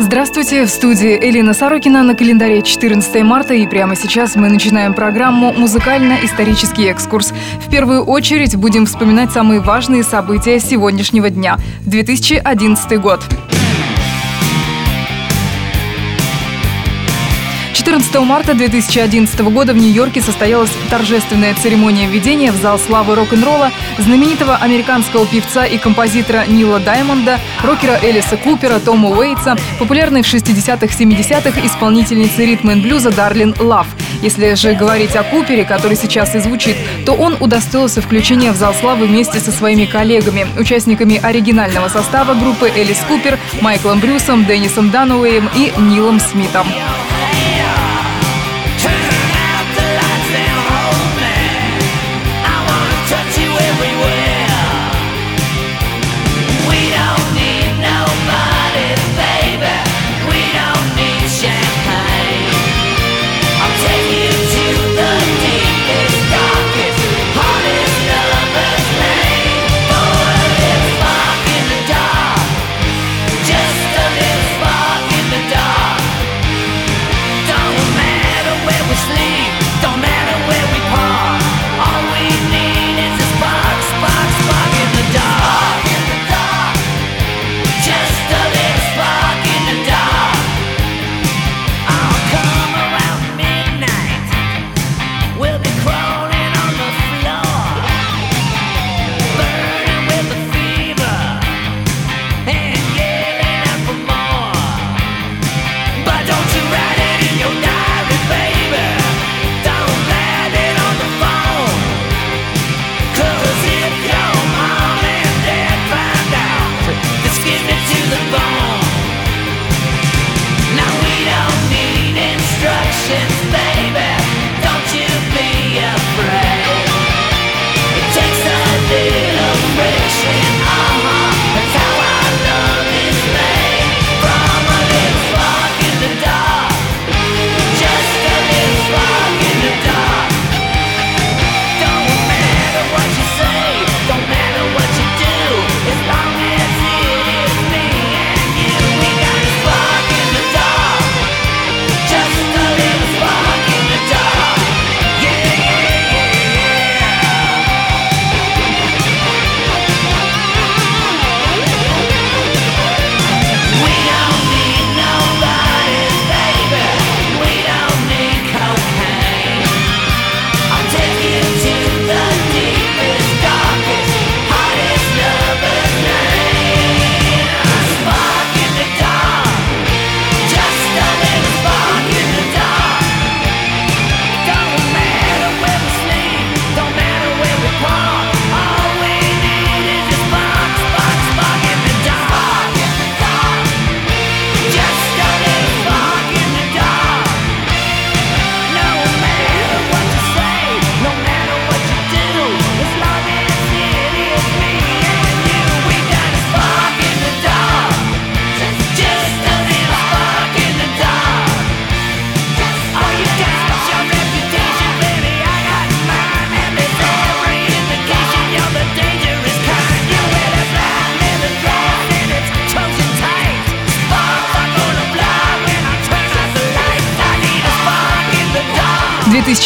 [0.00, 5.52] Здравствуйте, в студии Элина Сорокина на календаре 14 марта и прямо сейчас мы начинаем программу
[5.52, 7.32] «Музыкально-исторический экскурс».
[7.66, 13.24] В первую очередь будем вспоминать самые важные события сегодняшнего дня– 2011 год.
[17.88, 24.56] 14 марта 2011 года в Нью-Йорке состоялась торжественная церемония введения в зал славы рок-н-ролла знаменитого
[24.56, 32.44] американского певца и композитора Нила Даймонда, рокера Элиса Купера, Тома Уэйтса, популярной в 60-х-70-х исполнительницы
[32.44, 33.86] ритма и блюза Дарлин Лав.
[34.20, 38.74] Если же говорить о Купере, который сейчас и звучит, то он удостоился включения в зал
[38.74, 45.48] славы вместе со своими коллегами, участниками оригинального состава группы Элис Купер, Майклом Брюсом, Деннисом Дануэем
[45.56, 46.66] и Нилом Смитом.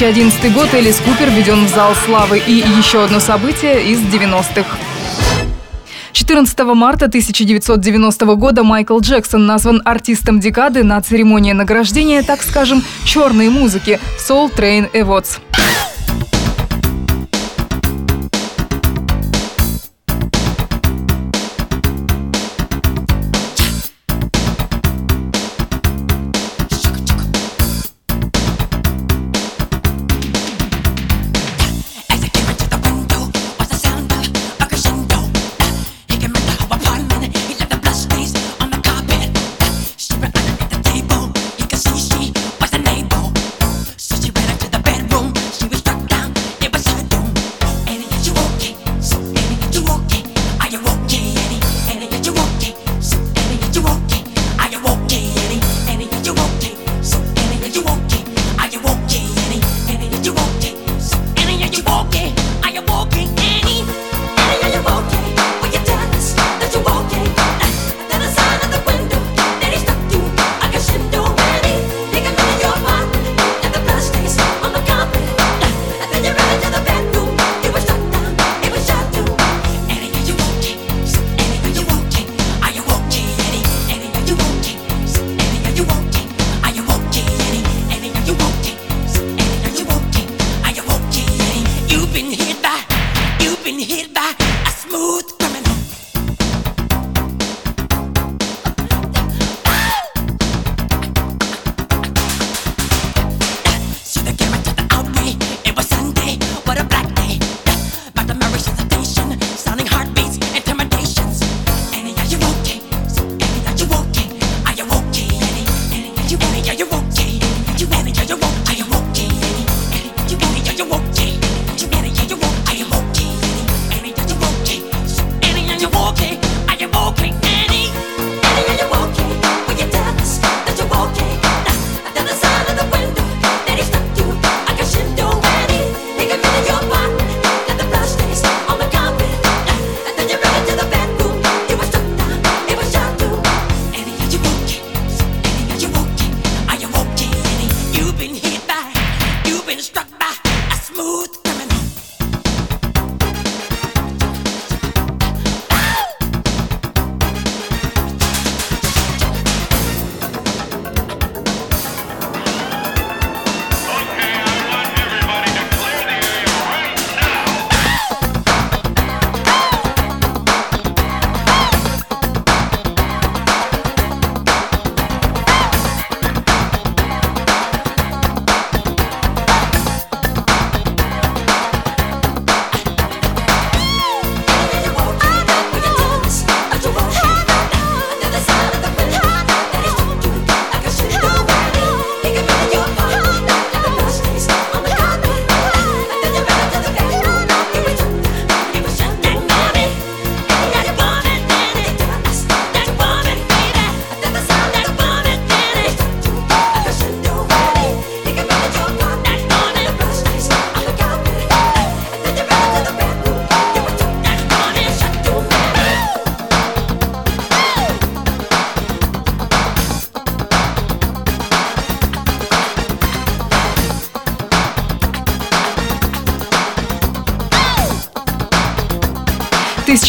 [0.02, 4.76] 2011 год Элис Купер введен в зал славы и еще одно событие из 90-х.
[6.12, 13.48] 14 марта 1990 года Майкл Джексон назван артистом декады на церемонии награждения, так скажем, черной
[13.48, 15.38] музыки Soul Train Awards.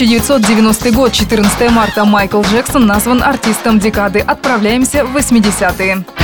[0.04, 2.04] 1990 год, 14 марта.
[2.06, 4.20] Майкл Джексон назван артистом декады.
[4.20, 6.23] Отправляемся в 80-е.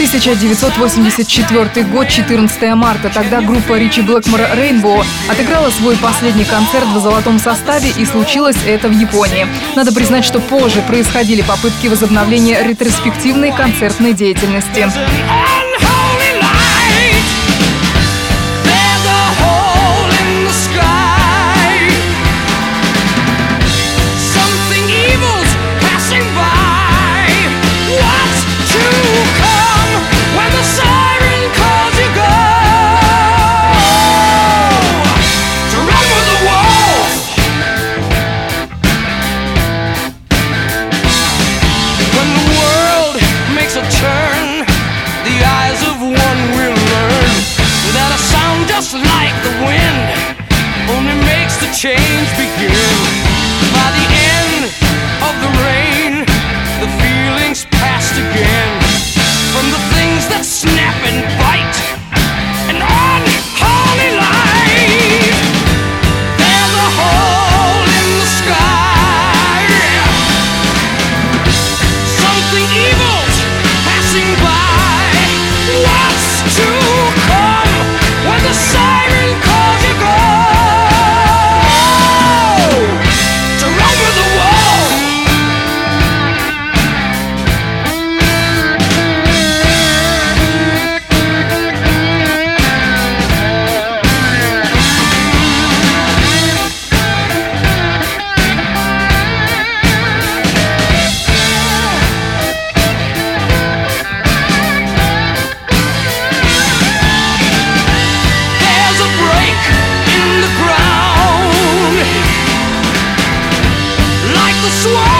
[0.00, 3.10] 1984 год, 14 марта.
[3.12, 8.88] Тогда группа Ричи Блэкмора «Рейнбоу» отыграла свой последний концерт в золотом составе, и случилось это
[8.88, 9.46] в Японии.
[9.76, 14.88] Надо признать, что позже происходили попытки возобновления ретроспективной концертной деятельности.
[114.62, 115.19] the swamp.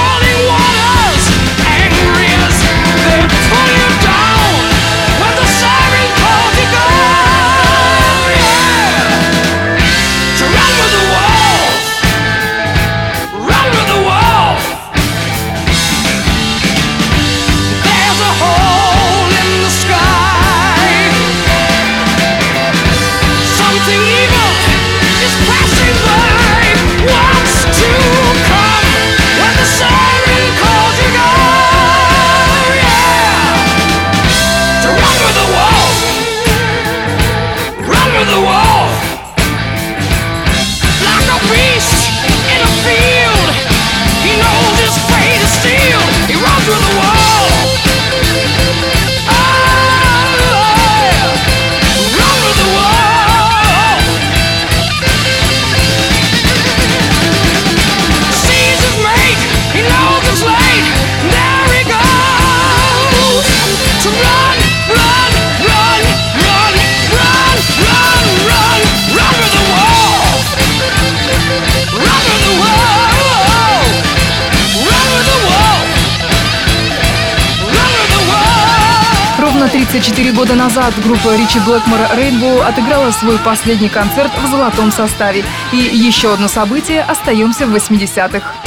[79.72, 85.44] 34 года назад группа Ричи Блэкмора «Rainbow» отыграла свой последний концерт в золотом составе.
[85.72, 88.59] И еще одно событие– остаемся в 80-х.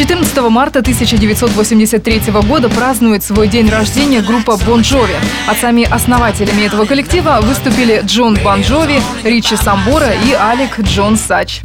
[0.00, 5.14] 14 марта 1983 года празднует свой день рождения группа Bon Jovi.
[5.46, 11.60] Отцами основателями этого коллектива выступили Джон Бон Джови, Ричи Самбора и Алек Джон Сач.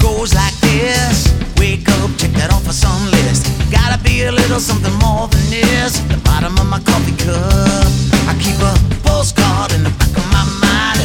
[0.00, 0.59] goes like
[4.26, 6.00] a little something more than this.
[6.00, 7.88] At the bottom of my coffee cup,
[8.28, 8.74] I keep a
[9.06, 11.00] postcard in the back of my mind.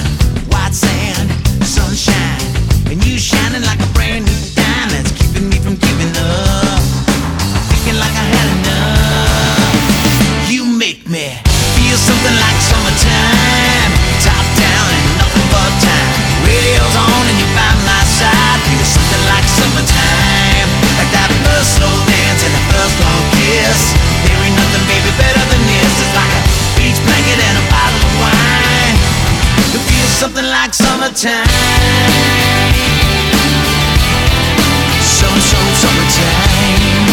[0.51, 1.29] White sand,
[1.63, 2.43] sunshine,
[2.91, 5.05] and you shining like a brand new diamond.
[5.05, 6.81] that's keeping me from giving up.
[7.71, 10.51] Thinking like I had enough.
[10.51, 11.37] You make me
[11.75, 12.54] feel something like.
[30.65, 31.45] like summertime.
[34.99, 37.05] Summer, summer, summertime.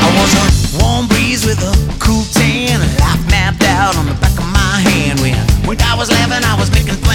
[0.00, 4.38] I was a warm breeze with a cool tan, life mapped out on the back
[4.38, 5.20] of my hand.
[5.20, 5.36] When,
[5.68, 7.07] when I was laughing, I was making.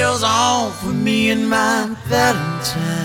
[0.00, 2.99] Radio's on for me and my Valentine.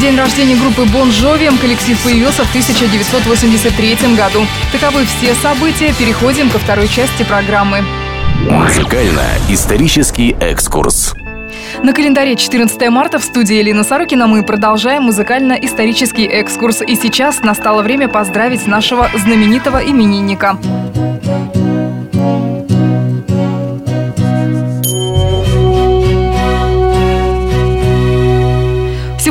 [0.00, 1.56] День рождения группы Bon Jovi.
[1.60, 4.46] Коллектив появился в 1983 году.
[4.72, 5.92] Таковы все события.
[5.92, 7.84] Переходим ко второй части программы.
[8.48, 11.14] Музыкально-исторический экскурс.
[11.82, 16.80] На календаре 14 марта в студии Елена Сорокина мы продолжаем музыкально-исторический экскурс.
[16.80, 20.58] И сейчас настало время поздравить нашего знаменитого именинника.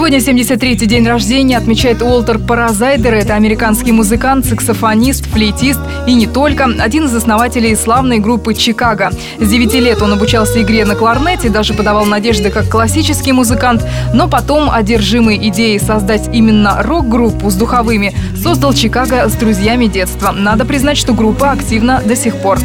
[0.10, 3.14] Сегодня 73-й день рождения отмечает Уолтер Паразайдер.
[3.14, 6.64] Это американский музыкант, саксофонист, флейтист и не только.
[6.64, 9.12] Один из основателей славной группы «Чикаго».
[9.40, 13.86] С 9 лет он обучался игре на кларнете, даже подавал надежды как классический музыкант.
[14.12, 20.32] Но потом, одержимый идеей создать именно рок-группу с духовыми, создал «Чикаго» с друзьями детства.
[20.32, 22.58] Надо признать, что группа активна до сих пор.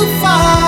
[0.00, 0.59] too far.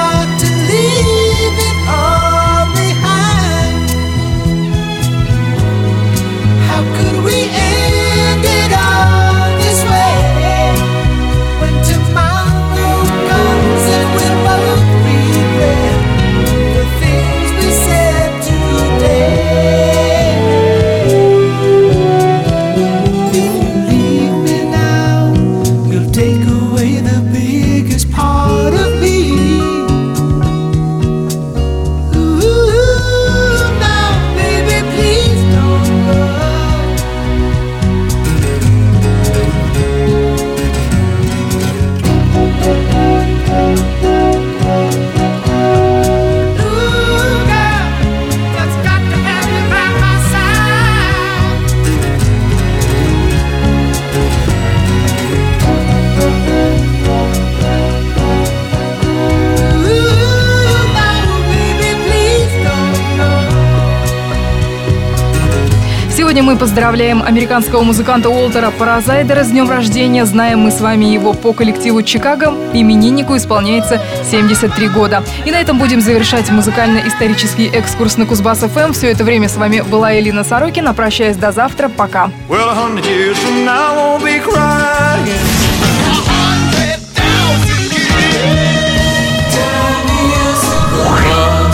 [66.63, 70.25] Поздравляем американского музыканта Уолтера Паразайдера с днем рождения.
[70.25, 72.55] Знаем мы с вами его по коллективу Чикаго.
[72.73, 75.25] Имениннику исполняется 73 года.
[75.45, 78.93] И на этом будем завершать музыкально-исторический экскурс на Кузбасс ФМ.
[78.93, 80.95] Все это время с вами была Элина Сорокина.
[80.95, 81.89] Прощаюсь до завтра.
[81.89, 82.31] Пока.
[82.49, 82.71] Well,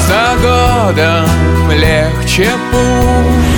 [0.08, 3.57] за годом легче путь